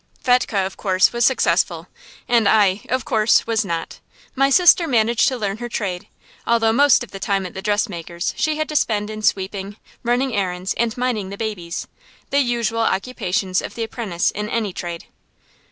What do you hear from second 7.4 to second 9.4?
at the dressmaker's she had to spend in